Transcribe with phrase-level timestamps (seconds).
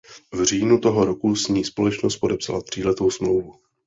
[0.33, 3.53] V říjnu toho roku s ní společnost podepsala tříletou smlouvu.